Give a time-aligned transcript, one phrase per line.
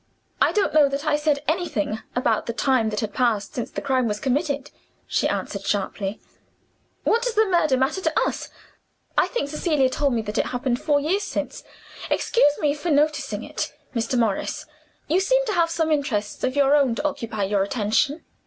[0.41, 3.83] "I don't know that I said anything about the time that had passed since the
[3.83, 4.71] crime was committed,"
[5.05, 6.19] she answered, sharply.
[7.03, 8.49] "What does the murder matter to us?
[9.15, 11.63] I think Cecilia told me it happened about four years since.
[12.09, 14.17] Excuse me for noticing it, Mr.
[14.17, 14.65] Morris
[15.07, 18.23] you seem to have some interests of your own to occupy your attention.